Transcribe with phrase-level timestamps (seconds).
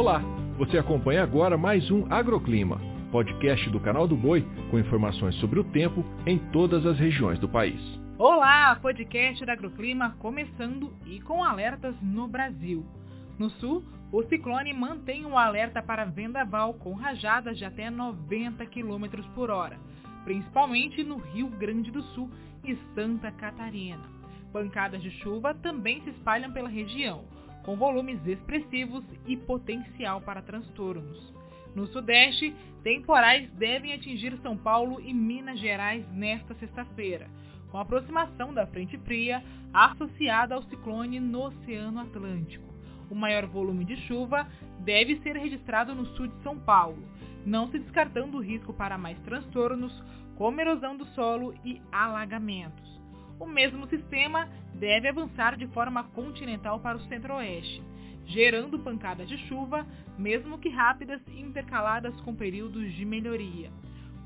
[0.00, 0.22] Olá,
[0.56, 2.80] você acompanha agora mais um Agroclima,
[3.12, 7.46] podcast do canal do Boi com informações sobre o tempo em todas as regiões do
[7.46, 7.78] país.
[8.16, 12.82] Olá, podcast da Agroclima começando e com alertas no Brasil.
[13.38, 19.04] No sul, o ciclone mantém um alerta para vendaval com rajadas de até 90 km
[19.34, 19.78] por hora,
[20.24, 22.30] principalmente no Rio Grande do Sul
[22.64, 24.08] e Santa Catarina.
[24.50, 27.26] Pancadas de chuva também se espalham pela região,
[27.64, 31.32] com volumes expressivos e potencial para transtornos.
[31.74, 37.28] No Sudeste, temporais devem atingir São Paulo e Minas Gerais nesta sexta-feira,
[37.70, 39.42] com a aproximação da frente fria
[39.72, 42.68] associada ao ciclone no Oceano Atlântico.
[43.08, 44.48] O maior volume de chuva
[44.80, 47.02] deve ser registrado no sul de São Paulo,
[47.46, 49.92] não se descartando o risco para mais transtornos,
[50.36, 52.99] como erosão do solo e alagamentos.
[53.40, 57.82] O mesmo sistema deve avançar de forma continental para o centro-oeste,
[58.26, 59.86] gerando pancadas de chuva,
[60.18, 63.70] mesmo que rápidas e intercaladas com períodos de melhoria.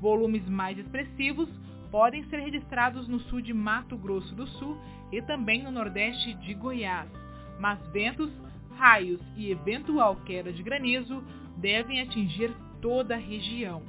[0.01, 1.49] Volumes mais expressivos
[1.89, 4.77] podem ser registrados no sul de Mato Grosso do Sul
[5.13, 7.09] e também no nordeste de Goiás,
[7.57, 8.29] mas ventos,
[8.75, 11.23] raios e eventual queda de granizo
[11.55, 13.81] devem atingir toda a região.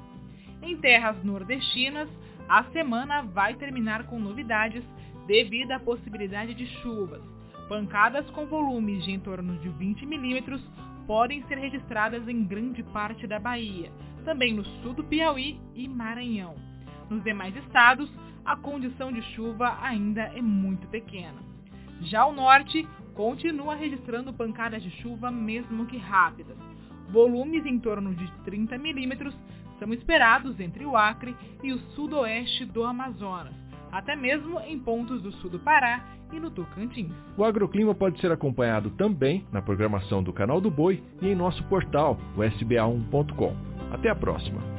[0.63, 2.09] Em terras nordestinas,
[2.49, 4.85] a semana vai terminar com novidades
[5.27, 7.23] devido à possibilidade de chuvas.
[7.69, 10.63] Pancadas com volumes de em torno de 20 milímetros
[11.07, 13.91] podem ser registradas em grande parte da Bahia,
[14.25, 16.55] também no sul do Piauí e Maranhão.
[17.11, 18.11] Nos demais estados,
[18.45, 21.45] a condição de chuva ainda é muito pequena.
[22.03, 26.57] Já o norte continua registrando pancadas de chuva mesmo que rápidas.
[27.11, 29.35] Volumes em torno de 30 milímetros
[29.79, 33.55] são esperados entre o Acre e o sudoeste do Amazonas,
[33.93, 37.13] até mesmo em pontos do sul do Pará e no Tocantins.
[37.37, 41.63] O agroclima pode ser acompanhado também na programação do Canal do Boi e em nosso
[41.65, 43.57] portal, o sba1.com.
[43.93, 44.76] Até a próxima!